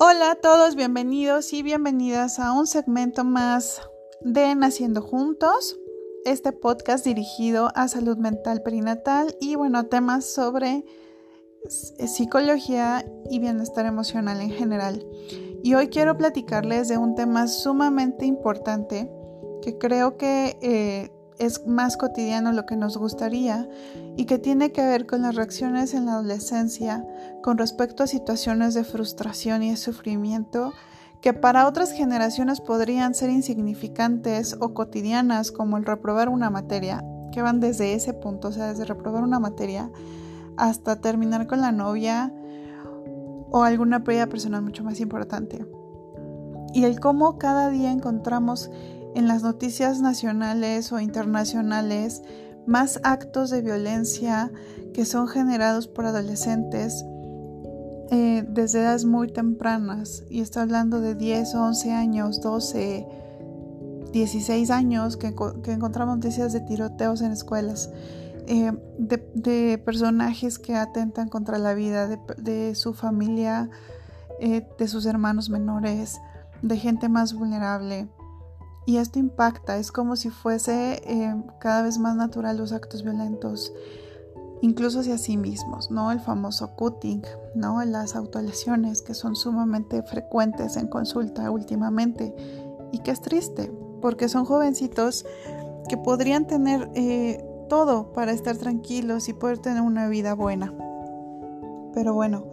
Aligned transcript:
Hola 0.00 0.30
a 0.30 0.34
todos, 0.36 0.76
bienvenidos 0.76 1.52
y 1.52 1.64
bienvenidas 1.64 2.38
a 2.38 2.52
un 2.52 2.68
segmento 2.68 3.24
más 3.24 3.82
de 4.20 4.54
Naciendo 4.54 5.02
Juntos, 5.02 5.76
este 6.24 6.52
podcast 6.52 7.04
dirigido 7.04 7.72
a 7.74 7.88
salud 7.88 8.16
mental 8.16 8.62
perinatal 8.62 9.36
y 9.40 9.56
bueno, 9.56 9.86
temas 9.86 10.24
sobre 10.24 10.84
psicología 11.68 13.04
y 13.28 13.40
bienestar 13.40 13.86
emocional 13.86 14.40
en 14.40 14.50
general. 14.50 15.04
Y 15.64 15.74
hoy 15.74 15.88
quiero 15.88 16.16
platicarles 16.16 16.86
de 16.86 16.96
un 16.96 17.16
tema 17.16 17.48
sumamente 17.48 18.24
importante 18.24 19.10
que 19.62 19.78
creo 19.78 20.16
que 20.16 20.58
eh, 20.62 21.10
es 21.38 21.66
más 21.66 21.96
cotidiano 21.96 22.52
lo 22.52 22.66
que 22.66 22.76
nos 22.76 22.96
gustaría 22.96 23.68
y 24.16 24.24
que 24.26 24.38
tiene 24.38 24.72
que 24.72 24.84
ver 24.84 25.06
con 25.06 25.22
las 25.22 25.34
reacciones 25.34 25.94
en 25.94 26.06
la 26.06 26.12
adolescencia 26.12 27.04
con 27.42 27.58
respecto 27.58 28.02
a 28.02 28.06
situaciones 28.06 28.74
de 28.74 28.84
frustración 28.84 29.62
y 29.62 29.70
de 29.70 29.76
sufrimiento 29.76 30.72
que 31.20 31.32
para 31.32 31.66
otras 31.66 31.92
generaciones 31.92 32.60
podrían 32.60 33.14
ser 33.14 33.30
insignificantes 33.30 34.56
o 34.60 34.74
cotidianas 34.74 35.50
como 35.50 35.76
el 35.76 35.84
reprobar 35.84 36.28
una 36.28 36.50
materia, 36.50 37.04
que 37.32 37.42
van 37.42 37.60
desde 37.60 37.94
ese 37.94 38.14
punto, 38.14 38.48
o 38.48 38.52
sea, 38.52 38.68
desde 38.68 38.84
reprobar 38.84 39.22
una 39.22 39.40
materia 39.40 39.90
hasta 40.56 41.00
terminar 41.00 41.46
con 41.46 41.60
la 41.60 41.72
novia 41.72 42.32
o 43.50 43.62
alguna 43.62 44.04
pérdida 44.04 44.26
personal 44.26 44.62
mucho 44.62 44.84
más 44.84 45.00
importante. 45.00 45.66
Y 46.72 46.84
el 46.84 47.00
cómo 47.00 47.38
cada 47.38 47.70
día 47.70 47.90
encontramos 47.90 48.70
en 49.14 49.28
las 49.28 49.42
noticias 49.42 50.00
nacionales 50.00 50.92
o 50.92 51.00
internacionales 51.00 52.22
más 52.66 53.00
actos 53.02 53.50
de 53.50 53.62
violencia 53.62 54.52
que 54.92 55.04
son 55.04 55.28
generados 55.28 55.88
por 55.88 56.04
adolescentes 56.06 57.04
eh, 58.10 58.44
desde 58.48 58.80
edades 58.80 59.04
muy 59.04 59.28
tempranas. 59.28 60.24
Y 60.30 60.40
está 60.40 60.62
hablando 60.62 61.00
de 61.00 61.14
10, 61.14 61.54
11 61.54 61.92
años, 61.92 62.40
12, 62.40 63.06
16 64.12 64.70
años 64.70 65.16
que, 65.16 65.28
encontramos 65.28 66.16
noticias 66.16 66.52
de 66.52 66.60
tiroteos 66.60 67.20
en 67.20 67.32
escuelas. 67.32 67.90
Eh, 68.46 68.72
de, 68.98 69.78
personajes 69.84 70.58
que 70.58 70.74
atentan 70.74 71.28
contra 71.28 71.58
la 71.58 71.74
vida 71.74 72.08
de, 72.38 72.74
su 72.74 72.94
familia, 72.94 73.68
eh, 74.40 74.66
de 74.78 74.88
sus 74.88 75.04
hermanos 75.04 75.50
menores, 75.50 76.18
de 76.62 76.78
gente 76.78 77.10
más 77.10 77.34
vulnerable. 77.34 78.08
Y 78.88 78.96
esto 78.96 79.18
impacta, 79.18 79.76
es 79.76 79.92
como 79.92 80.16
si 80.16 80.30
fuese 80.30 81.02
eh, 81.04 81.36
cada 81.58 81.82
vez 81.82 81.98
más 81.98 82.16
natural 82.16 82.56
los 82.56 82.72
actos 82.72 83.02
violentos, 83.02 83.74
incluso 84.62 85.00
hacia 85.00 85.18
sí 85.18 85.36
mismos, 85.36 85.90
¿no? 85.90 86.10
El 86.10 86.20
famoso 86.20 86.74
cutting, 86.74 87.20
¿no? 87.54 87.84
Las 87.84 88.16
autolesiones 88.16 89.02
que 89.02 89.12
son 89.12 89.36
sumamente 89.36 90.02
frecuentes 90.04 90.78
en 90.78 90.86
consulta 90.86 91.50
últimamente 91.50 92.34
y 92.90 93.00
que 93.00 93.10
es 93.10 93.20
triste, 93.20 93.70
porque 94.00 94.30
son 94.30 94.46
jovencitos 94.46 95.26
que 95.86 95.98
podrían 95.98 96.46
tener 96.46 96.90
eh, 96.94 97.44
todo 97.68 98.14
para 98.14 98.32
estar 98.32 98.56
tranquilos 98.56 99.28
y 99.28 99.34
poder 99.34 99.58
tener 99.58 99.82
una 99.82 100.08
vida 100.08 100.32
buena. 100.32 100.72
Pero 101.92 102.14
bueno, 102.14 102.46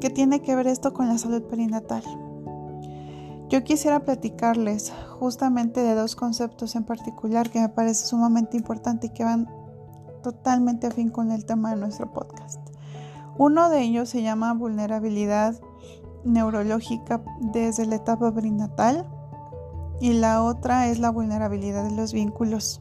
¿qué 0.00 0.10
tiene 0.10 0.42
que 0.42 0.56
ver 0.56 0.66
esto 0.66 0.92
con 0.92 1.06
la 1.06 1.18
salud 1.18 1.44
perinatal? 1.44 2.02
Yo 3.52 3.64
quisiera 3.64 4.00
platicarles 4.00 4.94
justamente 5.18 5.82
de 5.82 5.94
dos 5.94 6.16
conceptos 6.16 6.74
en 6.74 6.84
particular 6.84 7.50
que 7.50 7.60
me 7.60 7.68
parece 7.68 8.06
sumamente 8.06 8.56
importante 8.56 9.08
y 9.08 9.10
que 9.10 9.24
van 9.24 9.46
totalmente 10.22 10.86
afín 10.86 11.10
con 11.10 11.30
el 11.30 11.44
tema 11.44 11.68
de 11.68 11.76
nuestro 11.76 12.10
podcast. 12.10 12.58
Uno 13.36 13.68
de 13.68 13.82
ellos 13.82 14.08
se 14.08 14.22
llama 14.22 14.54
vulnerabilidad 14.54 15.60
neurológica 16.24 17.22
desde 17.52 17.84
la 17.84 17.96
etapa 17.96 18.32
perinatal 18.32 19.06
y 20.00 20.14
la 20.14 20.42
otra 20.42 20.88
es 20.88 20.98
la 20.98 21.10
vulnerabilidad 21.10 21.84
de 21.84 21.94
los 21.94 22.14
vínculos 22.14 22.80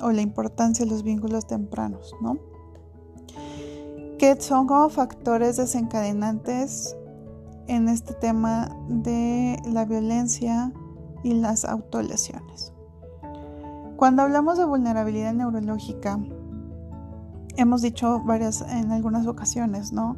o 0.00 0.12
la 0.12 0.22
importancia 0.22 0.86
de 0.86 0.92
los 0.92 1.02
vínculos 1.02 1.46
tempranos, 1.46 2.14
¿no? 2.22 2.38
Que 4.18 4.40
son 4.40 4.66
como 4.66 4.88
factores 4.88 5.58
desencadenantes 5.58 6.96
en 7.68 7.88
este 7.88 8.14
tema 8.14 8.76
de 8.88 9.56
la 9.70 9.84
violencia 9.84 10.72
y 11.22 11.34
las 11.34 11.64
autolesiones. 11.64 12.72
Cuando 13.96 14.22
hablamos 14.22 14.58
de 14.58 14.64
vulnerabilidad 14.64 15.32
neurológica, 15.32 16.18
hemos 17.56 17.82
dicho 17.82 18.20
varias 18.24 18.60
en 18.60 18.92
algunas 18.92 19.26
ocasiones, 19.26 19.92
¿no? 19.92 20.16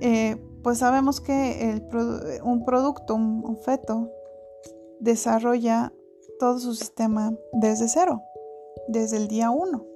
Eh, 0.00 0.36
pues 0.62 0.78
sabemos 0.78 1.20
que 1.20 1.80
un 2.42 2.64
producto, 2.64 3.14
un, 3.14 3.56
feto, 3.64 4.10
desarrolla 4.98 5.92
todo 6.40 6.58
su 6.58 6.74
sistema 6.74 7.32
desde 7.52 7.88
cero, 7.88 8.22
desde 8.88 9.18
el 9.18 9.28
día 9.28 9.50
uno. 9.50 9.86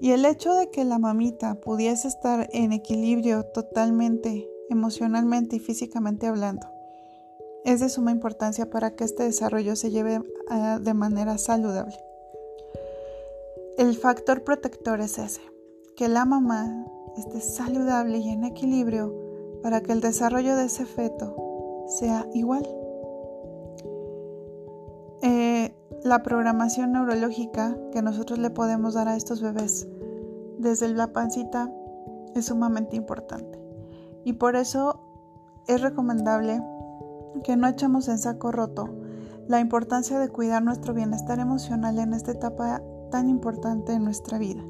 Y 0.00 0.10
el 0.10 0.24
hecho 0.24 0.54
de 0.54 0.70
que 0.70 0.84
la 0.84 0.98
mamita 0.98 1.60
pudiese 1.60 2.08
estar 2.08 2.48
en 2.52 2.72
equilibrio 2.72 3.44
totalmente 3.46 4.50
emocionalmente 4.70 5.56
y 5.56 5.60
físicamente 5.60 6.26
hablando. 6.26 6.66
Es 7.64 7.80
de 7.80 7.88
suma 7.88 8.12
importancia 8.12 8.70
para 8.70 8.94
que 8.94 9.04
este 9.04 9.24
desarrollo 9.24 9.76
se 9.76 9.90
lleve 9.90 10.20
de 10.80 10.94
manera 10.94 11.38
saludable. 11.38 11.96
El 13.76 13.96
factor 13.96 14.44
protector 14.44 15.00
es 15.00 15.18
ese, 15.18 15.42
que 15.96 16.08
la 16.08 16.24
mamá 16.24 16.86
esté 17.16 17.40
saludable 17.40 18.18
y 18.18 18.30
en 18.30 18.44
equilibrio 18.44 19.14
para 19.62 19.82
que 19.82 19.92
el 19.92 20.00
desarrollo 20.00 20.56
de 20.56 20.66
ese 20.66 20.86
feto 20.86 21.84
sea 21.88 22.26
igual. 22.34 22.66
Eh, 25.22 25.74
la 26.04 26.22
programación 26.22 26.92
neurológica 26.92 27.76
que 27.90 28.02
nosotros 28.02 28.38
le 28.38 28.50
podemos 28.50 28.94
dar 28.94 29.08
a 29.08 29.16
estos 29.16 29.42
bebés 29.42 29.88
desde 30.58 30.88
la 30.88 31.12
pancita 31.12 31.70
es 32.34 32.46
sumamente 32.46 32.96
importante. 32.96 33.65
Y 34.26 34.32
por 34.32 34.56
eso 34.56 34.98
es 35.68 35.80
recomendable 35.80 36.60
que 37.44 37.56
no 37.56 37.68
echemos 37.68 38.08
en 38.08 38.18
saco 38.18 38.50
roto 38.50 38.92
la 39.46 39.60
importancia 39.60 40.18
de 40.18 40.28
cuidar 40.30 40.64
nuestro 40.64 40.94
bienestar 40.94 41.38
emocional 41.38 41.96
en 42.00 42.12
esta 42.12 42.32
etapa 42.32 42.82
tan 43.12 43.28
importante 43.28 43.92
de 43.92 44.00
nuestra 44.00 44.38
vida. 44.38 44.64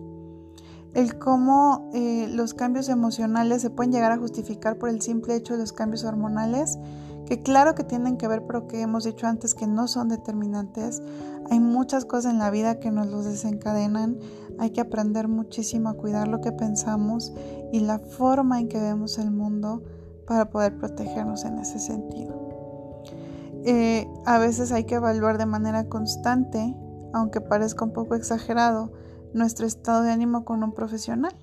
El 0.93 1.19
cómo 1.19 1.89
eh, 1.94 2.28
los 2.28 2.53
cambios 2.53 2.91
emocionales 2.91 3.62
se 3.62 3.71
pueden 3.71 3.93
llegar 3.93 4.12
a 4.12 4.19
justificar 4.19 4.77
por 4.77 4.91
el 4.91 5.00
simple 5.00 5.34
hecho 5.34 5.55
de 5.55 5.61
los 5.61 5.73
cambios 5.73 6.05
hormonales, 6.05 6.78
que 7.26 7.42
claro 7.42 7.75
que 7.75 7.84
tienen 7.84 8.16
que 8.16 8.28
ver, 8.28 8.47
pero 8.47 8.69
que 8.69 8.81
hemos 8.81 9.04
dicho 9.04 9.26
antes 9.26 9.54
que 9.54 9.66
no 9.66 9.88
son 9.88 10.09
determinantes. 10.09 11.03
Hay 11.50 11.60
muchas 11.60 12.04
cosas 12.04 12.32
en 12.32 12.38
la 12.38 12.50
vida 12.50 12.78
que 12.78 12.91
nos 12.91 13.09
los 13.09 13.25
desencadenan. 13.25 14.19
Hay 14.59 14.70
que 14.70 14.81
aprender 14.81 15.28
muchísimo 15.28 15.88
a 15.88 15.94
cuidar 15.94 16.28
lo 16.28 16.41
que 16.41 16.53
pensamos 16.53 17.32
y 17.72 17.81
la 17.81 17.98
forma 17.98 18.60
en 18.60 18.69
que 18.69 18.81
vemos 18.81 19.19
el 19.19 19.32
mundo 19.32 19.82
para 20.26 20.50
poder 20.50 20.78
protegernos 20.78 21.44
en 21.44 21.59
ese 21.59 21.78
sentido. 21.78 22.47
Eh, 23.64 24.08
a 24.25 24.38
veces 24.38 24.70
hay 24.70 24.84
que 24.84 24.94
evaluar 24.94 25.38
de 25.38 25.47
manera 25.47 25.88
constante, 25.88 26.76
aunque 27.12 27.41
parezca 27.41 27.84
un 27.84 27.93
poco 27.93 28.14
exagerado, 28.14 28.93
nuestro 29.34 29.66
estado 29.66 30.03
de 30.03 30.12
ánimo 30.12 30.44
con 30.44 30.62
un 30.62 30.72
profesional, 30.72 31.34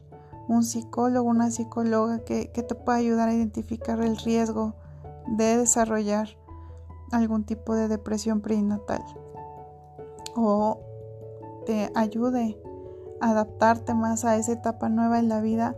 un 0.47 0.63
psicólogo, 0.63 1.29
una 1.29 1.51
psicóloga 1.51 2.19
que, 2.19 2.51
que 2.51 2.63
te 2.63 2.75
pueda 2.75 2.97
ayudar 2.97 3.29
a 3.29 3.33
identificar 3.33 4.01
el 4.01 4.17
riesgo 4.17 4.75
de 5.27 5.57
desarrollar 5.57 6.29
algún 7.11 7.43
tipo 7.45 7.75
de 7.75 7.87
depresión 7.87 8.41
prenatal 8.41 9.03
o 10.35 10.79
te 11.65 11.91
ayude 11.95 12.59
a 13.21 13.31
adaptarte 13.31 13.93
más 13.93 14.25
a 14.25 14.35
esa 14.35 14.53
etapa 14.53 14.89
nueva 14.89 15.19
en 15.19 15.29
la 15.29 15.41
vida 15.41 15.75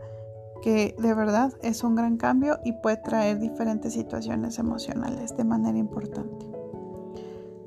que 0.61 0.95
de 0.97 1.13
verdad 1.13 1.53
es 1.61 1.83
un 1.83 1.95
gran 1.95 2.17
cambio 2.17 2.59
y 2.63 2.71
puede 2.71 2.97
traer 2.97 3.39
diferentes 3.39 3.93
situaciones 3.93 4.57
emocionales 4.57 5.35
de 5.37 5.43
manera 5.43 5.77
importante. 5.77 6.47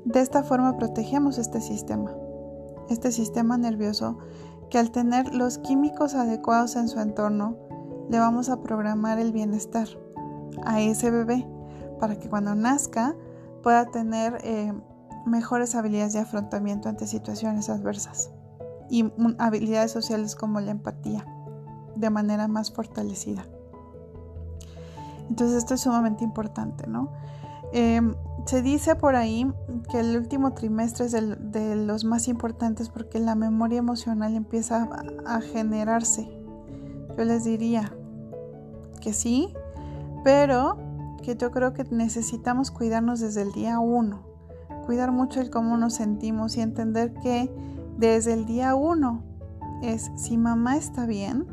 De 0.05 0.19
esta 0.19 0.43
forma 0.43 0.77
protegemos 0.77 1.37
este 1.37 1.61
sistema, 1.61 2.13
este 2.89 3.11
sistema 3.11 3.57
nervioso 3.57 4.17
que 4.69 4.79
al 4.79 4.91
tener 4.91 5.33
los 5.33 5.59
químicos 5.59 6.15
adecuados 6.15 6.75
en 6.75 6.89
su 6.89 6.99
entorno, 6.99 7.55
le 8.09 8.19
vamos 8.19 8.49
a 8.49 8.61
programar 8.61 9.19
el 9.19 9.31
bienestar 9.31 9.87
a 10.65 10.81
ese 10.81 11.11
bebé 11.11 11.47
para 11.99 12.19
que 12.19 12.29
cuando 12.29 12.55
nazca 12.55 13.15
pueda 13.63 13.85
tener 13.85 14.39
eh, 14.43 14.73
mejores 15.25 15.75
habilidades 15.75 16.13
de 16.13 16.19
afrontamiento 16.19 16.89
ante 16.89 17.07
situaciones 17.07 17.69
adversas 17.69 18.31
y 18.89 19.11
habilidades 19.37 19.91
sociales 19.91 20.35
como 20.35 20.59
la 20.59 20.71
empatía 20.71 21.25
de 21.95 22.09
manera 22.09 22.47
más 22.47 22.71
fortalecida. 22.71 23.45
Entonces 25.29 25.57
esto 25.57 25.75
es 25.75 25.81
sumamente 25.81 26.23
importante, 26.23 26.87
¿no? 26.87 27.11
Em, 27.71 28.15
se 28.45 28.63
dice 28.63 28.95
por 28.95 29.15
ahí 29.15 29.51
que 29.91 29.99
el 29.99 30.17
último 30.17 30.53
trimestre 30.53 31.05
es 31.05 31.11
de 31.11 31.75
los 31.75 32.03
más 32.03 32.27
importantes 32.27 32.89
porque 32.89 33.19
la 33.19 33.35
memoria 33.35 33.77
emocional 33.77 34.35
empieza 34.35 34.89
a, 35.25 35.41
generarse. 35.41 36.27
Yo 37.15 37.25
les 37.25 37.43
diría 37.43 37.93
que 39.01 39.13
sí, 39.13 39.53
pero 40.23 40.77
yo 41.35 41.51
creo 41.51 41.73
que 41.73 41.83
necesitamos 41.85 42.71
cuidarnos 42.71 43.19
desde 43.19 43.41
el 43.41 43.51
día 43.51 43.79
uno, 43.79 44.25
cuidar 44.85 45.11
mucho 45.11 45.41
el 45.41 45.49
cómo 45.49 45.77
nos 45.77 45.95
sentimos 45.95 46.57
y 46.57 46.61
entender 46.61 47.13
que 47.13 47.51
desde 47.97 48.33
el 48.33 48.45
día 48.45 48.75
uno 48.75 49.23
es 49.81 50.11
si 50.15 50.37
mamá 50.37 50.77
está 50.77 51.05
bien, 51.05 51.47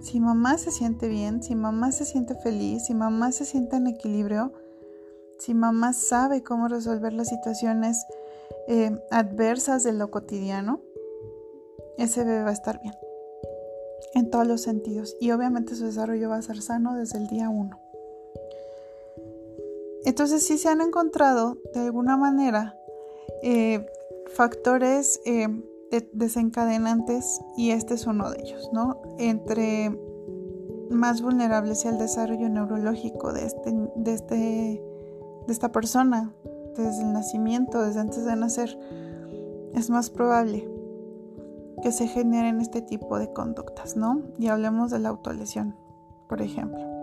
si 0.00 0.20
mamá 0.20 0.58
se 0.58 0.70
siente 0.70 1.08
bien, 1.08 1.42
si 1.42 1.54
mamá 1.54 1.92
se 1.92 2.04
siente 2.04 2.34
feliz, 2.34 2.84
si 2.86 2.94
mamá 2.94 3.32
se 3.32 3.44
siente 3.44 3.76
en 3.76 3.86
equilibrio, 3.86 4.52
si 5.38 5.54
mamá 5.54 5.92
sabe 5.92 6.42
cómo 6.42 6.68
resolver 6.68 7.12
las 7.12 7.28
situaciones 7.28 8.04
eh, 8.68 8.98
adversas 9.10 9.82
de 9.84 9.92
lo 9.92 10.10
cotidiano, 10.10 10.80
ese 11.98 12.24
bebé 12.24 12.42
va 12.42 12.50
a 12.50 12.54
estar 12.54 12.80
bien 12.80 12.94
en 14.14 14.30
todos 14.30 14.46
los 14.46 14.62
sentidos 14.62 15.16
y 15.20 15.30
obviamente 15.32 15.74
su 15.74 15.84
desarrollo 15.84 16.30
va 16.30 16.36
a 16.36 16.42
ser 16.42 16.62
sano 16.62 16.94
desde 16.94 17.18
el 17.18 17.26
día 17.28 17.48
uno. 17.48 17.85
Entonces 20.06 20.46
si 20.46 20.56
se 20.56 20.68
han 20.68 20.80
encontrado 20.80 21.58
de 21.74 21.80
alguna 21.80 22.16
manera 22.16 22.78
eh, 23.42 23.84
factores 24.34 25.20
eh, 25.26 25.48
desencadenantes 26.12 27.40
y 27.56 27.72
este 27.72 27.94
es 27.94 28.06
uno 28.06 28.30
de 28.30 28.40
ellos, 28.40 28.70
¿no? 28.72 29.02
Entre 29.18 29.90
más 30.90 31.22
vulnerable 31.22 31.74
sea 31.74 31.90
el 31.90 31.98
desarrollo 31.98 32.48
neurológico 32.48 33.32
de, 33.32 33.46
este, 33.46 33.74
de, 33.96 34.14
este, 34.14 34.34
de 34.34 35.52
esta 35.52 35.72
persona 35.72 36.32
desde 36.76 37.02
el 37.02 37.12
nacimiento, 37.12 37.82
desde 37.82 37.98
antes 37.98 38.24
de 38.24 38.36
nacer, 38.36 38.78
es 39.74 39.90
más 39.90 40.10
probable 40.10 40.70
que 41.82 41.90
se 41.90 42.06
generen 42.06 42.60
este 42.60 42.80
tipo 42.80 43.18
de 43.18 43.32
conductas, 43.32 43.96
¿no? 43.96 44.22
Y 44.38 44.46
hablemos 44.46 44.92
de 44.92 45.00
la 45.00 45.08
autolesión, 45.08 45.74
por 46.28 46.42
ejemplo, 46.42 46.95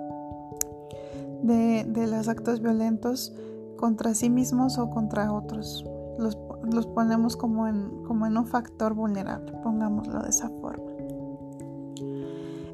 de, 1.43 2.07
los 2.07 2.27
actos 2.27 2.61
violentos 2.61 3.33
contra 3.77 4.15
sí 4.15 4.29
mismos 4.29 4.77
o 4.77 4.89
contra 4.89 5.31
otros. 5.31 5.85
Los, 6.17 6.37
los 6.63 6.87
ponemos 6.87 7.35
como 7.37 7.67
en, 7.67 8.03
como 8.03 8.25
en 8.25 8.37
un 8.37 8.45
factor 8.45 8.93
vulnerable, 8.93 9.51
pongámoslo 9.63 10.21
de 10.21 10.29
esa 10.29 10.49
forma. 10.49 10.91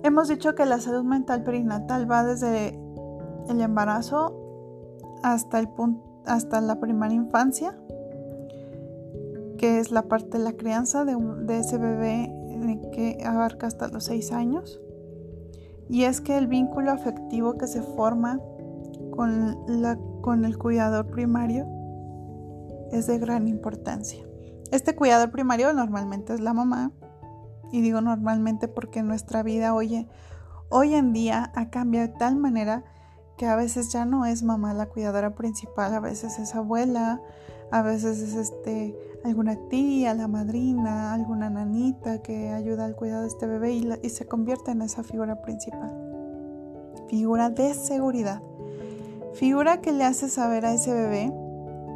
Hemos 0.02 0.30
dicho 0.30 0.56
que 0.56 0.66
la 0.66 0.80
salud 0.80 1.04
mental 1.04 1.44
perinatal 1.44 2.10
va 2.10 2.24
desde 2.24 2.80
el 3.50 3.62
embarazo 3.62 4.34
hasta, 5.24 5.60
el 5.60 5.70
hasta 6.26 6.62
la 6.62 6.80
primera 6.80 7.14
infancia, 7.14 7.78
que 9.58 9.80
es 9.80 9.92
la 9.92 10.04
parte 10.04 10.38
de 10.38 10.44
la 10.44 10.54
crianza 10.54 11.04
de, 11.04 11.60
ese 11.60 11.78
bebé 11.78 12.34
que 12.94 13.22
abarca 13.26 13.68
hasta 13.68 13.90
los 13.90 14.06
seis 14.06 14.32
años. 14.32 14.80
Y 15.90 16.04
es 16.04 16.22
que 16.22 16.38
el 16.38 16.48
vínculo 16.48 16.92
afectivo 16.92 17.58
que 17.58 17.68
se 17.68 17.82
forma 17.82 18.40
con, 19.20 19.58
la, 19.68 20.00
con 20.22 20.46
el 20.46 20.58
cuidador 20.58 21.08
primario 21.08 21.68
es 22.94 23.06
de 23.06 23.20
gran 23.20 23.50
importancia. 23.50 24.26
Este 24.72 24.96
cuidador 24.96 25.30
primario 25.30 25.74
normalmente 25.74 26.34
es 26.34 26.40
la 26.40 26.54
mamá, 26.54 26.94
y 27.70 27.82
digo 27.82 28.00
normalmente 28.00 28.70
porque 28.70 29.04
nuestra 29.04 29.44
vida 29.44 29.74
hoy, 29.74 30.08
hoy 30.70 30.96
en 30.96 31.12
día 31.12 31.52
ha 31.54 31.70
cambiado 31.70 32.08
de 32.08 32.14
tal 32.14 32.38
manera 32.38 32.86
que 33.38 33.46
a 33.46 33.58
veces 33.58 33.92
ya 33.92 34.06
no 34.06 34.26
es 34.26 34.42
mamá 34.42 34.74
la 34.74 34.86
cuidadora 34.86 35.36
principal, 35.36 35.94
a 35.94 36.00
veces 36.00 36.40
es 36.40 36.56
abuela, 36.56 37.22
a 37.74 37.82
veces 37.82 38.22
es 38.22 38.36
este 38.36 38.98
alguna 39.26 39.58
tía, 39.68 40.14
la 40.14 40.30
madrina, 40.30 41.14
alguna 41.14 41.50
nanita 41.50 42.22
que 42.22 42.52
ayuda 42.52 42.86
al 42.86 42.96
cuidado 42.96 43.24
de 43.24 43.28
este 43.28 43.48
bebé 43.48 43.74
y, 43.74 43.86
y 44.02 44.12
se 44.12 44.28
convierte 44.28 44.72
en 44.72 44.82
esa 44.82 45.04
figura 45.04 45.42
principal. 45.42 45.92
Figura 47.10 47.50
de 47.50 47.74
seguridad. 47.74 48.42
Figura 49.34 49.82
que 49.82 49.92
le 49.92 50.04
hace 50.04 50.30
saber 50.30 50.66
a 50.66 50.74
ese 50.74 50.94
bebé 50.94 51.32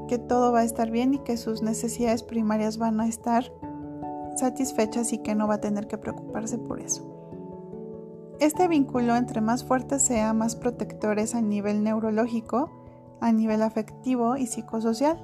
que 0.07 0.17
todo 0.17 0.51
va 0.51 0.59
a 0.59 0.63
estar 0.63 0.91
bien 0.91 1.13
y 1.13 1.19
que 1.19 1.37
sus 1.37 1.61
necesidades 1.61 2.23
primarias 2.23 2.77
van 2.77 2.99
a 2.99 3.07
estar 3.07 3.51
satisfechas 4.35 5.13
y 5.13 5.19
que 5.19 5.35
no 5.35 5.47
va 5.47 5.55
a 5.55 5.61
tener 5.61 5.87
que 5.87 5.97
preocuparse 5.97 6.57
por 6.57 6.79
eso. 6.79 7.09
Este 8.39 8.67
vínculo, 8.67 9.15
entre 9.15 9.41
más 9.41 9.63
fuerte 9.63 9.99
sea, 9.99 10.33
más 10.33 10.55
protector 10.55 11.19
es 11.19 11.35
a 11.35 11.41
nivel 11.41 11.83
neurológico, 11.83 12.69
a 13.21 13.31
nivel 13.31 13.61
afectivo 13.61 14.35
y 14.35 14.47
psicosocial. 14.47 15.17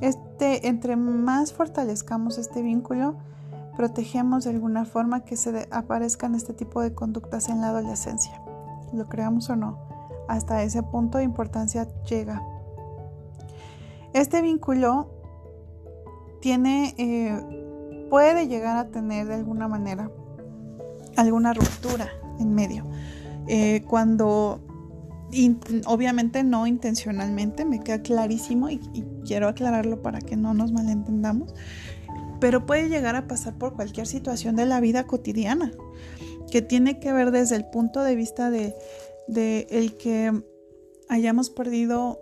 Este, 0.00 0.68
entre 0.68 0.96
más 0.96 1.52
fortalezcamos 1.52 2.38
este 2.38 2.62
vínculo, 2.62 3.16
protegemos 3.76 4.44
de 4.44 4.50
alguna 4.50 4.84
forma 4.84 5.24
que 5.24 5.36
se 5.36 5.68
aparezcan 5.70 6.34
este 6.34 6.52
tipo 6.52 6.82
de 6.82 6.94
conductas 6.94 7.48
en 7.48 7.60
la 7.60 7.68
adolescencia. 7.68 8.42
Lo 8.92 9.08
creamos 9.08 9.48
o 9.48 9.56
no, 9.56 9.78
hasta 10.28 10.62
ese 10.62 10.82
punto 10.82 11.18
de 11.18 11.24
importancia 11.24 11.88
llega. 12.08 12.42
Este 14.12 14.42
vínculo 14.42 15.10
tiene 16.40 16.94
eh, 16.98 18.06
puede 18.10 18.46
llegar 18.46 18.76
a 18.76 18.88
tener 18.88 19.26
de 19.26 19.34
alguna 19.34 19.68
manera 19.68 20.10
alguna 21.16 21.54
ruptura 21.54 22.08
en 22.38 22.54
medio. 22.54 22.84
Eh, 23.48 23.82
cuando 23.88 24.60
obviamente 25.86 26.44
no 26.44 26.66
intencionalmente, 26.66 27.64
me 27.64 27.80
queda 27.80 28.02
clarísimo 28.02 28.68
y, 28.68 28.80
quiero 29.24 29.48
aclararlo 29.48 30.02
para 30.02 30.20
que 30.20 30.36
no 30.36 30.52
nos 30.52 30.72
malentendamos, 30.72 31.54
pero 32.40 32.66
puede 32.66 32.88
llegar 32.88 33.16
a 33.16 33.26
pasar 33.28 33.54
por 33.54 33.74
cualquier 33.74 34.06
situación 34.06 34.56
de 34.56 34.66
la 34.66 34.80
vida 34.80 35.04
cotidiana, 35.04 35.72
que 36.50 36.60
tiene 36.60 36.98
que 36.98 37.12
ver 37.12 37.30
desde 37.30 37.56
el 37.56 37.64
punto 37.64 38.02
de 38.02 38.14
vista 38.16 38.50
de, 38.50 38.74
de 39.28 39.66
el 39.70 39.96
que 39.96 40.32
hayamos 41.08 41.50
perdido 41.50 42.18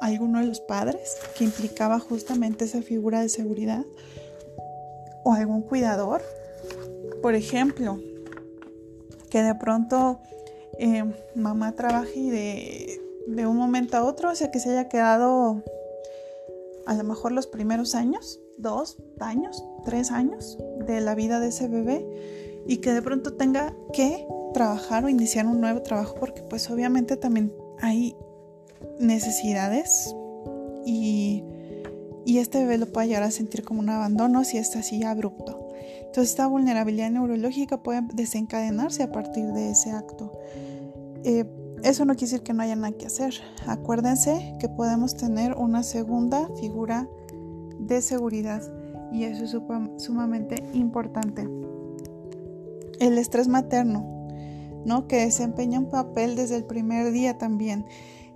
alguno 0.00 0.40
de 0.40 0.46
los 0.46 0.60
padres, 0.60 1.16
que 1.36 1.44
implicaba 1.44 1.98
justamente 1.98 2.64
esa 2.64 2.82
figura 2.82 3.20
de 3.20 3.28
seguridad, 3.28 3.84
o 5.24 5.32
algún 5.32 5.62
cuidador. 5.62 6.22
Por 7.22 7.34
ejemplo, 7.34 8.00
que 9.28 9.42
de 9.42 9.54
pronto 9.54 10.20
eh, 10.78 11.04
mamá 11.34 11.72
trabaje 11.72 12.18
y 12.18 12.30
de, 12.30 13.00
de 13.26 13.46
un 13.46 13.56
momento 13.56 13.96
a 13.96 14.04
otro, 14.04 14.34
sea, 14.34 14.50
que 14.50 14.58
se 14.58 14.70
haya 14.70 14.88
quedado 14.88 15.62
a 16.86 16.94
lo 16.94 17.04
mejor 17.04 17.32
los 17.32 17.46
primeros 17.46 17.94
años, 17.94 18.40
dos 18.56 18.96
años, 19.20 19.62
tres 19.84 20.10
años 20.10 20.58
de 20.86 21.00
la 21.00 21.14
vida 21.14 21.40
de 21.40 21.48
ese 21.48 21.68
bebé 21.68 22.04
y 22.66 22.78
que 22.78 22.92
de 22.92 23.02
pronto 23.02 23.34
tenga 23.34 23.74
que 23.92 24.26
trabajar 24.52 25.04
o 25.04 25.08
iniciar 25.08 25.46
un 25.46 25.60
nuevo 25.60 25.82
trabajo 25.82 26.14
porque 26.18 26.42
pues 26.42 26.70
obviamente 26.70 27.16
también 27.16 27.52
hay 27.80 28.16
necesidades 28.98 30.14
y 30.84 31.44
y 32.24 32.38
este 32.38 32.58
bebé 32.60 32.78
lo 32.78 32.86
puede 32.86 33.08
llegar 33.08 33.22
a 33.22 33.30
sentir 33.30 33.64
como 33.64 33.80
un 33.80 33.88
abandono 33.88 34.44
si 34.44 34.58
es 34.58 34.76
así 34.76 35.02
abrupto. 35.02 35.68
Entonces 35.98 36.30
esta 36.30 36.46
vulnerabilidad 36.46 37.10
neurológica 37.10 37.82
puede 37.82 38.02
desencadenarse 38.14 39.02
a 39.02 39.12
partir 39.12 39.46
de 39.52 39.70
ese 39.70 39.90
acto. 39.90 40.32
Eh, 41.24 41.44
eso 41.82 42.04
no 42.04 42.14
quiere 42.14 42.32
decir 42.32 42.42
que 42.42 42.52
no 42.52 42.62
haya 42.62 42.76
nada 42.76 42.92
que 42.96 43.06
hacer. 43.06 43.34
Acuérdense 43.66 44.54
que 44.58 44.68
podemos 44.68 45.16
tener 45.16 45.54
una 45.54 45.82
segunda 45.82 46.48
figura 46.60 47.08
de 47.78 48.02
seguridad 48.02 48.62
y 49.12 49.24
eso 49.24 49.44
es 49.44 50.02
sumamente 50.02 50.62
importante. 50.74 51.48
El 53.00 53.16
estrés 53.16 53.48
materno, 53.48 54.19
¿no? 54.84 55.06
que 55.06 55.24
desempeña 55.24 55.78
un 55.78 55.90
papel 55.90 56.36
desde 56.36 56.56
el 56.56 56.64
primer 56.64 57.12
día 57.12 57.38
también, 57.38 57.84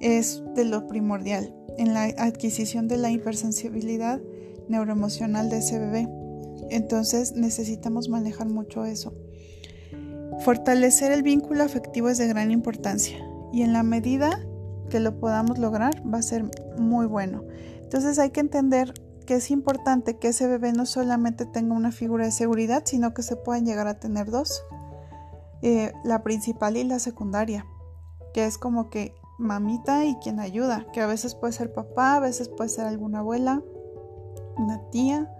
es 0.01 0.43
de 0.55 0.65
lo 0.65 0.87
primordial 0.87 1.55
en 1.79 1.95
la 1.95 2.05
adquisición 2.05 2.89
de 2.89 2.99
la 2.99 3.11
hipersensibilidad 3.11 4.21
neuroemocional 4.69 5.51
de 5.51 5.59
ese 5.59 5.79
bebé. 5.79 6.09
Entonces 6.71 7.33
necesitamos 7.33 8.09
manejar 8.09 8.49
mucho 8.49 8.85
eso. 8.85 9.15
Fortalecer 10.41 11.13
el 11.13 11.23
vínculo 11.23 11.63
afectivo 11.63 12.09
es 12.09 12.19
de 12.19 12.29
gran 12.29 12.51
importancia 12.51 13.17
y 13.53 13.63
en 13.63 13.73
la 13.73 13.83
medida 13.83 14.41
que 14.91 15.01
lo 15.01 15.19
podamos 15.19 15.59
lograr 15.59 16.03
va 16.13 16.19
a 16.19 16.23
ser 16.23 16.45
muy 16.79 17.07
bueno. 17.07 17.45
Entonces 17.83 18.19
hay 18.19 18.31
que 18.31 18.41
entender 18.41 18.93
que 19.27 19.37
es 19.37 19.51
importante 19.51 20.19
que 20.19 20.29
ese 20.29 20.47
bebé 20.47 20.73
no 20.73 20.87
solamente 20.87 21.47
tenga 21.47 21.75
una 21.75 21.93
figura 21.93 22.27
de 22.27 22.33
seguridad, 22.33 22.83
sino 22.85 23.15
que 23.15 23.23
se 23.23 23.37
puedan 23.37 23.65
llegar 23.65 23.87
a 23.87 23.99
tener 23.99 24.31
dos. 24.31 24.63
Eh, 25.67 25.95
la 26.05 26.23
principal 26.23 26.77
y 26.77 26.85
la 26.85 26.99
secundaria, 26.99 27.65
que 28.35 28.45
es 28.45 28.59
como 28.59 28.91
que 28.91 29.15
mamita 29.39 30.05
y 30.05 30.17
quien 30.17 30.39
ayuda, 30.39 30.87
que 30.93 31.01
a 31.01 31.07
veces 31.07 31.35
puede 31.35 31.55
ser 31.55 31.73
papá, 31.73 32.17
a 32.17 32.21
veces 32.21 32.51
puede 32.51 32.69
ser 32.69 32.85
alguna 32.85 33.21
abuela, 33.21 33.63
una 34.59 34.83
tía, 34.91 35.35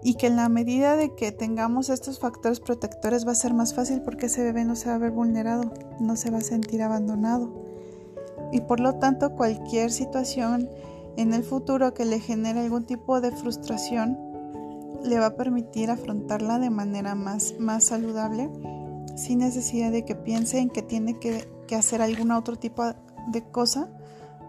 y 0.00 0.14
que 0.14 0.28
en 0.28 0.36
la 0.36 0.48
medida 0.48 0.94
de 0.94 1.16
que 1.16 1.32
tengamos 1.32 1.88
estos 1.88 2.20
factores 2.20 2.60
protectores 2.60 3.26
va 3.26 3.32
a 3.32 3.34
ser 3.34 3.52
más 3.52 3.74
fácil 3.74 4.00
porque 4.00 4.26
ese 4.26 4.44
bebé 4.44 4.64
no 4.64 4.76
se 4.76 4.90
va 4.90 4.94
a 4.94 4.98
ver 4.98 5.10
vulnerado, 5.10 5.72
no 5.98 6.14
se 6.14 6.30
va 6.30 6.38
a 6.38 6.42
sentir 6.42 6.80
abandonado. 6.80 7.50
Y 8.52 8.60
por 8.60 8.78
lo 8.78 8.94
tanto 9.00 9.34
cualquier 9.34 9.90
situación 9.90 10.70
en 11.16 11.34
el 11.34 11.42
futuro 11.42 11.94
que 11.94 12.04
le 12.04 12.20
genere 12.20 12.60
algún 12.60 12.84
tipo 12.84 13.20
de 13.20 13.32
frustración 13.32 14.16
le 15.02 15.18
va 15.18 15.26
a 15.26 15.36
permitir 15.36 15.90
afrontarla 15.90 16.60
de 16.60 16.70
manera 16.70 17.16
más, 17.16 17.56
más 17.58 17.82
saludable 17.82 18.48
sin 19.18 19.40
necesidad 19.40 19.90
de 19.90 20.04
que 20.04 20.14
piense 20.14 20.58
en 20.58 20.70
que 20.70 20.82
tiene 20.82 21.18
que, 21.18 21.48
hacer 21.76 22.00
algún 22.00 22.30
otro 22.30 22.56
tipo 22.56 22.84
de 23.26 23.42
cosa 23.50 23.90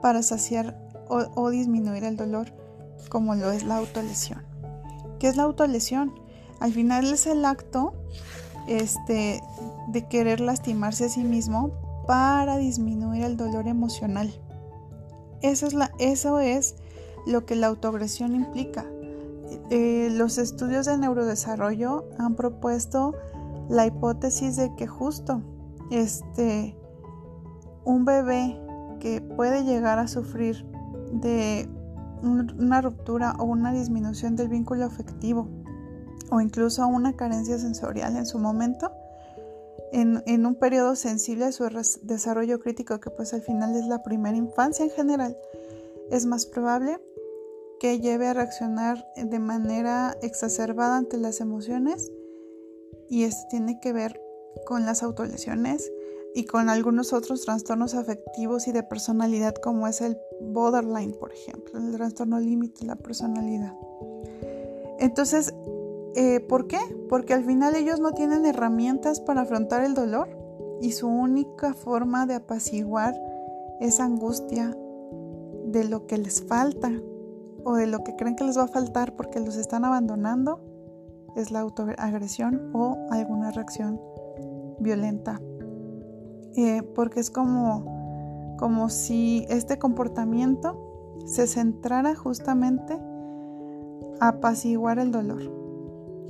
para 0.01 0.23
saciar 0.23 0.79
o, 1.09 1.49
disminuir 1.49 2.03
el 2.03 2.15
dolor, 2.15 2.53
como 3.09 3.35
lo 3.35 3.51
es 3.51 3.63
la 3.63 3.77
autolesión. 3.77 4.43
¿Qué 5.19 5.27
es 5.27 5.35
la 5.35 5.43
autolesión? 5.43 6.13
Al 6.59 6.71
final 6.71 7.11
es 7.11 7.25
el 7.25 7.43
acto 7.43 7.93
este, 8.67 9.41
de 9.87 10.07
querer 10.07 10.39
lastimarse 10.39 11.05
a 11.05 11.09
sí 11.09 11.23
mismo 11.23 11.71
para 12.07 12.57
disminuir 12.57 13.23
el 13.23 13.37
dolor 13.37 13.67
emocional. 13.67 14.31
Eso 15.41 15.67
es, 15.67 15.73
la, 15.73 15.91
eso 15.99 16.39
es 16.39 16.75
lo 17.25 17.45
que 17.45 17.55
la 17.55 17.67
autoagresión 17.67 18.35
implica. 18.35 18.85
Eh, 19.71 20.09
los 20.11 20.37
estudios 20.37 20.85
de 20.85 20.97
neurodesarrollo 20.97 22.05
han 22.17 22.35
propuesto 22.35 23.15
la 23.69 23.85
hipótesis 23.85 24.57
de 24.57 24.75
que 24.75 24.87
justo 24.87 25.41
este 25.91 26.75
un 27.85 28.03
bebé 28.03 28.59
que 28.99 29.21
puede 29.21 29.63
llegar 29.63 29.99
a 29.99 30.07
sufrir 30.07 30.65
de 31.13 31.69
una 32.21 32.81
ruptura 32.81 33.33
o 33.39 33.45
una 33.45 33.71
disminución 33.71 34.35
del 34.35 34.49
vínculo 34.49 34.85
afectivo 34.85 35.47
o 36.29 36.41
incluso 36.41 36.85
una 36.85 37.15
carencia 37.15 37.57
sensorial 37.57 38.15
en 38.17 38.25
su 38.25 38.37
momento, 38.37 38.91
en, 39.91 40.21
en, 40.27 40.45
un 40.45 40.55
periodo 40.55 40.95
sensible 40.95 41.45
a 41.45 41.51
su 41.51 41.63
desarrollo 42.03 42.59
crítico, 42.59 42.99
que 42.99 43.09
pues 43.09 43.33
al 43.33 43.41
final 43.41 43.75
es 43.75 43.87
la 43.87 44.03
primera 44.03 44.37
infancia 44.37 44.85
en 44.85 44.91
general, 44.91 45.37
es 46.11 46.25
más 46.27 46.45
probable 46.45 46.99
que 47.79 47.99
lleve 47.99 48.27
a 48.27 48.33
reaccionar 48.33 49.07
de 49.15 49.39
manera 49.39 50.15
exacerbada 50.21 50.97
ante 50.97 51.17
las 51.17 51.39
emociones 51.39 52.11
y 53.09 53.23
esto 53.23 53.47
tiene 53.49 53.79
que 53.79 53.93
ver 53.93 54.21
con 54.65 54.85
las 54.85 55.03
autolesiones 55.03 55.91
y 56.35 56.45
con 56.45 56.69
algunos 56.69 57.11
otros 57.11 57.41
trastornos 57.41 57.95
afectivos 57.95 58.67
y 58.67 58.71
de 58.71 58.83
personalidad 58.83 59.55
como 59.55 59.87
es 59.87 60.01
el 60.01 60.17
borderline, 60.41 61.13
por 61.13 61.33
ejemplo, 61.33 61.79
el 61.79 61.91
trastorno 61.91 62.39
límite 62.39 62.81
de 62.81 62.87
la 62.87 62.95
personalidad. 62.95 63.73
Entonces, 64.99 65.53
eh, 66.15 66.39
¿por 66.41 66.67
qué? 66.67 66.79
Porque 67.07 67.33
al 67.33 67.43
final 67.43 67.75
ellos 67.75 67.99
no 67.99 68.11
tienen 68.11 68.45
herramientas 68.45 69.21
para 69.21 69.41
afrontar 69.41 69.83
el 69.83 69.93
dolor 69.93 70.29
y 70.81 70.91
su 70.91 71.07
única 71.07 71.73
forma 71.73 72.25
de 72.25 72.35
apaciguar 72.35 73.15
esa 73.79 74.05
angustia 74.05 74.75
de 75.65 75.83
lo 75.85 76.05
que 76.05 76.17
les 76.17 76.43
falta 76.43 76.91
o 77.63 77.75
de 77.75 77.87
lo 77.87 78.03
que 78.03 78.15
creen 78.15 78.35
que 78.35 78.43
les 78.43 78.57
va 78.57 78.63
a 78.63 78.67
faltar 78.67 79.15
porque 79.15 79.39
los 79.39 79.55
están 79.55 79.85
abandonando 79.85 80.61
es 81.35 81.51
la 81.51 81.61
autoagresión 81.61 82.71
o 82.73 82.97
alguna 83.09 83.51
reacción 83.51 83.99
violenta. 84.79 85.41
Eh, 86.55 86.83
porque 86.95 87.19
es 87.19 87.29
como, 87.29 88.55
como 88.57 88.89
si 88.89 89.45
este 89.49 89.77
comportamiento 89.77 91.17
se 91.25 91.47
centrara 91.47 92.15
justamente 92.15 92.97
a 94.19 94.29
apaciguar 94.29 94.99
el 94.99 95.11
dolor 95.11 95.41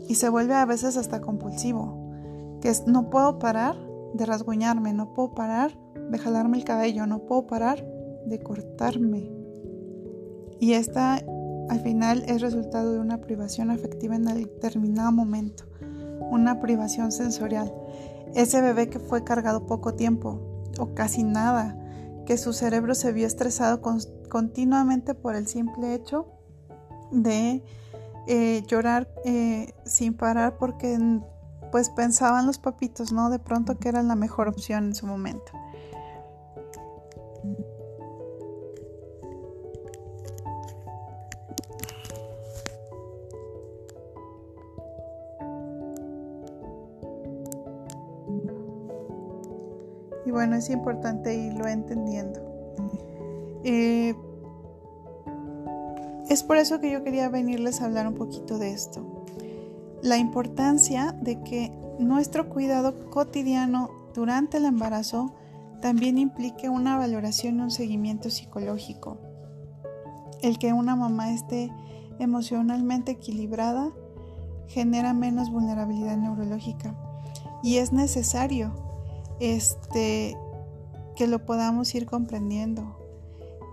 y 0.08 0.16
se 0.16 0.30
vuelve 0.30 0.54
a 0.54 0.66
veces 0.66 0.98
hasta 0.98 1.22
compulsivo, 1.22 2.12
que 2.62 2.70
es 2.70 2.86
no 2.88 3.10
puedo 3.10 3.40
parar 3.40 3.76
de 4.14 4.26
rasguñarme, 4.26 4.94
no 4.94 5.14
puedo 5.14 5.34
parar 5.34 5.72
de 6.12 6.18
jalarme 6.18 6.58
el 6.58 6.64
cabello, 6.64 7.06
no 7.06 7.20
puedo 7.20 7.48
parar 7.48 7.86
de 8.26 8.40
cortarme. 8.40 9.32
Y 10.60 10.74
esta 10.74 11.24
al 11.70 11.82
final 11.82 12.24
es 12.28 12.42
resultado 12.42 12.94
de 12.94 13.00
una 13.00 13.20
privación 13.22 13.70
afectiva 13.70 14.16
en 14.16 14.26
determinado 14.26 15.12
momento, 15.12 15.66
una 16.32 16.60
privación 16.60 17.12
sensorial. 17.12 17.74
Ese 18.36 18.62
bebé 18.62 18.90
que 18.90 19.00
fue 19.00 19.24
cargado 19.24 19.66
poco 19.66 19.94
tiempo 19.94 20.40
o 20.80 20.94
casi 20.94 21.24
nada, 21.24 21.78
que 22.26 22.38
su 22.38 22.54
cerebro 22.54 22.96
se 22.96 23.12
vio 23.12 23.28
estresado 23.28 23.82
continuamente 24.30 25.16
por 25.16 25.36
el 25.36 25.48
simple 25.48 25.94
hecho 25.94 26.28
de 27.12 27.64
eh, 28.28 28.64
llorar 28.68 29.10
eh, 29.26 29.74
sin 29.86 30.14
parar 30.14 30.58
porque 30.58 30.98
pues 31.72 31.90
pensaban 31.90 32.46
los 32.46 32.58
papitos, 32.58 33.12
¿no? 33.12 33.30
De 33.30 33.40
pronto 33.40 33.78
que 33.78 33.90
era 33.90 34.04
la 34.04 34.16
mejor 34.16 34.48
opción 34.48 34.86
en 34.86 34.96
su 34.96 35.08
momento. 35.08 35.52
Bueno, 50.40 50.56
es 50.56 50.70
importante 50.70 51.36
irlo 51.36 51.68
entendiendo. 51.68 52.40
Eh, 53.66 54.16
es 56.30 56.44
por 56.44 56.56
eso 56.56 56.80
que 56.80 56.90
yo 56.90 57.04
quería 57.04 57.28
venirles 57.28 57.82
a 57.82 57.86
hablar 57.88 58.08
un 58.08 58.14
poquito 58.14 58.58
de 58.58 58.72
esto. 58.72 59.26
La 60.02 60.18
importancia 60.18 61.12
de 61.12 61.44
que 61.44 61.74
nuestro 62.00 62.48
cuidado 62.48 63.10
cotidiano 63.10 63.90
durante 64.14 64.56
el 64.56 64.64
embarazo 64.64 65.34
también 65.82 66.18
implique 66.18 66.70
una 66.70 66.96
valoración 66.96 67.58
y 67.58 67.64
un 67.64 67.72
seguimiento 67.72 68.30
psicológico. 68.30 69.18
El 70.42 70.58
que 70.58 70.72
una 70.72 70.96
mamá 70.96 71.34
esté 71.34 71.70
emocionalmente 72.18 73.12
equilibrada 73.12 73.92
genera 74.70 75.12
menos 75.12 75.52
vulnerabilidad 75.52 76.16
neurológica 76.16 76.96
y 77.62 77.76
es 77.80 77.92
necesario 77.92 78.89
este, 79.40 80.38
que 81.16 81.28
lo 81.28 81.46
podamos 81.46 81.94
ir 81.96 82.06
comprendiendo, 82.06 82.98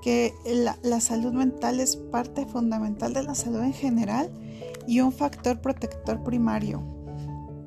que 0.03 0.35
la, 0.83 1.01
salud 1.01 1.33
mental 1.33 1.81
es 1.81 1.97
parte 1.97 2.47
fundamental 2.47 3.13
de 3.13 3.23
la 3.23 3.35
salud 3.35 3.63
en 3.63 3.73
general 3.73 4.31
y 4.87 5.01
un 5.01 5.13
factor 5.13 5.61
protector 5.61 6.23
primario, 6.23 6.81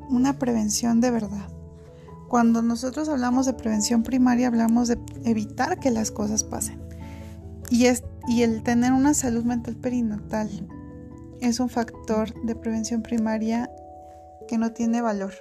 una 0.09 0.39
prevención 0.39 1.01
de 1.01 1.11
verdad. 1.11 1.49
Cuando 2.27 2.61
nosotros 2.61 3.09
hablamos 3.09 3.45
de 3.45 3.53
prevención 3.53 4.03
primaria 4.03 4.47
hablamos 4.47 4.87
de 4.87 4.99
evitar 5.25 5.79
que 5.79 5.91
las 5.91 6.11
cosas 6.11 6.43
pasen. 6.43 6.79
Y 7.71 8.41
el 8.41 8.63
tener 8.63 8.93
una 8.93 9.13
salud 9.13 9.43
mental 9.43 9.75
perinatal 9.75 10.49
es 11.39 11.59
un 11.59 11.69
factor 11.69 12.33
de 12.43 12.55
prevención 12.55 13.01
primaria 13.01 13.69
que 14.47 14.57
no 14.57 14.71
tiene 14.71 15.01
valor. 15.01 15.33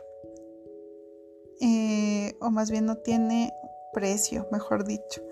Eh, 1.60 2.36
o 2.40 2.50
más 2.50 2.70
bien 2.70 2.86
no 2.86 2.96
tiene 2.96 3.52
precio, 3.92 4.46
mejor 4.52 4.84
dicho. 4.84 5.22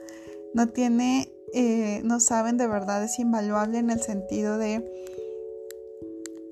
No 0.55 0.69
tiene, 0.69 1.33
eh, 1.53 2.01
no 2.05 2.21
saben 2.21 2.57
de 2.57 2.67
verdad, 2.67 3.05
es 3.05 3.19
invaluable 3.19 3.79
en 3.79 3.91
el 3.91 4.01
sentido 4.01 4.59
de 4.59 4.85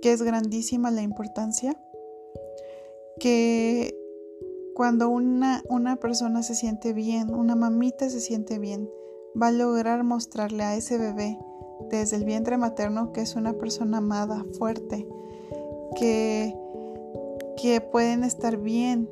que 0.03 0.13
es 0.13 0.23
grandísima 0.23 0.91
la 0.91 1.03
importancia, 1.03 1.75
que 3.19 3.97
cuando 4.75 5.09
una, 5.09 5.63
una 5.69 5.97
persona 5.97 6.43
se 6.43 6.55
siente 6.55 6.93
bien, 6.93 7.35
una 7.35 7.55
mamita 7.57 8.11
se 8.11 8.21
siente 8.21 8.59
bien, 8.59 8.91
va 9.41 9.47
a 9.47 9.53
lograr 9.53 10.05
mostrarle 10.05 10.63
a 10.63 10.77
ese 10.77 10.99
bebé 10.99 11.39
desde 11.91 12.17
el 12.17 12.25
vientre 12.25 12.59
materno 12.59 13.13
que 13.13 13.23
es 13.23 13.37
una 13.37 13.55
persona 13.55 13.99
amada, 13.99 14.45
fuerte, 14.59 15.07
que, 15.97 16.55
que 17.57 17.81
pueden 17.81 18.25
estar 18.25 18.59
bien, 18.59 19.09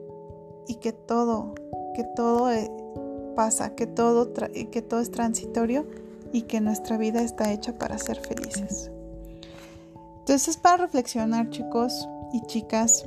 y 0.66 0.76
que 0.76 0.92
todo, 0.92 1.54
que 1.95 2.04
todo 2.16 2.50
eh, 2.50 2.71
pasa, 3.35 3.75
que 3.75 3.87
todo, 3.87 4.33
que 4.33 4.83
todo 4.83 5.00
es 5.00 5.11
transitorio 5.11 5.87
y 6.33 6.42
que 6.42 6.61
nuestra 6.61 6.97
vida 6.97 7.23
está 7.23 7.52
hecha 7.52 7.78
para 7.78 7.99
ser 7.99 8.21
felices. 8.21 8.90
Entonces, 10.21 10.57
para 10.57 10.85
reflexionar, 10.85 11.50
chicos 11.50 12.09
y 12.33 12.40
chicas, 12.47 13.04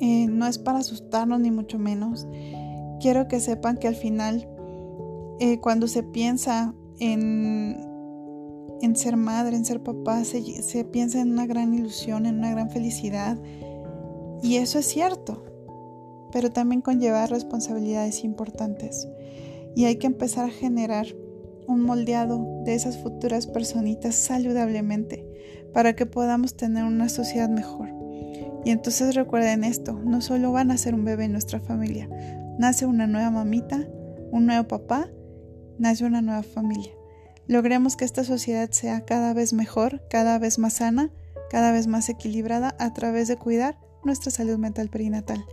eh, 0.00 0.26
no 0.28 0.46
es 0.46 0.58
para 0.58 0.78
asustarnos 0.78 1.40
ni 1.40 1.50
mucho 1.50 1.78
menos. 1.78 2.26
Quiero 3.00 3.28
que 3.28 3.40
sepan 3.40 3.76
que 3.76 3.88
al 3.88 3.96
final, 3.96 4.48
eh, 5.40 5.58
cuando 5.60 5.88
se 5.88 6.02
piensa 6.02 6.74
en, 7.00 7.76
en 8.80 8.96
ser 8.96 9.16
madre, 9.16 9.56
en 9.56 9.64
ser 9.64 9.82
papá, 9.82 10.24
se, 10.24 10.62
se 10.62 10.84
piensa 10.84 11.20
en 11.20 11.32
una 11.32 11.46
gran 11.46 11.74
ilusión, 11.74 12.26
en 12.26 12.38
una 12.38 12.50
gran 12.50 12.70
felicidad. 12.70 13.36
Y 14.42 14.56
eso 14.56 14.78
es 14.78 14.86
cierto 14.86 15.51
pero 16.32 16.50
también 16.50 16.80
conlleva 16.80 17.26
responsabilidades 17.26 18.24
importantes. 18.24 19.08
Y 19.76 19.84
hay 19.84 19.96
que 19.96 20.06
empezar 20.06 20.46
a 20.46 20.52
generar 20.52 21.06
un 21.66 21.82
moldeado 21.82 22.62
de 22.64 22.74
esas 22.74 22.98
futuras 22.98 23.46
personitas 23.46 24.14
saludablemente 24.14 25.26
para 25.72 25.94
que 25.94 26.06
podamos 26.06 26.56
tener 26.56 26.84
una 26.84 27.08
sociedad 27.08 27.48
mejor. 27.48 27.88
Y 28.64 28.70
entonces 28.70 29.14
recuerden 29.14 29.64
esto, 29.64 30.00
no 30.04 30.20
solo 30.20 30.52
van 30.52 30.70
a 30.70 30.76
ser 30.76 30.94
un 30.94 31.04
bebé 31.04 31.24
en 31.24 31.32
nuestra 31.32 31.60
familia, 31.60 32.08
nace 32.58 32.86
una 32.86 33.06
nueva 33.06 33.30
mamita, 33.30 33.88
un 34.30 34.46
nuevo 34.46 34.68
papá, 34.68 35.08
nace 35.78 36.04
una 36.04 36.22
nueva 36.22 36.42
familia. 36.42 36.92
Logremos 37.48 37.96
que 37.96 38.04
esta 38.04 38.22
sociedad 38.22 38.70
sea 38.70 39.04
cada 39.04 39.34
vez 39.34 39.52
mejor, 39.52 40.02
cada 40.08 40.38
vez 40.38 40.58
más 40.58 40.74
sana, 40.74 41.10
cada 41.50 41.72
vez 41.72 41.86
más 41.86 42.08
equilibrada 42.08 42.76
a 42.78 42.94
través 42.94 43.28
de 43.28 43.36
cuidar 43.36 43.78
nuestra 44.04 44.30
salud 44.30 44.58
mental 44.58 44.88
perinatal. 44.88 45.44